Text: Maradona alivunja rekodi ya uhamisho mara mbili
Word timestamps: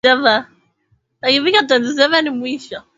Maradona 0.03 0.47
alivunja 1.21 1.61
rekodi 1.61 1.73
ya 1.73 1.79
uhamisho 2.09 2.09
mara 2.09 2.31
mbili 2.31 2.75